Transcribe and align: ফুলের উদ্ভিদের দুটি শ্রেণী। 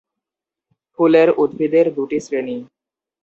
ফুলের 0.99 1.29
উদ্ভিদের 1.37 1.85
দুটি 1.95 2.17
শ্রেণী। 2.19 2.57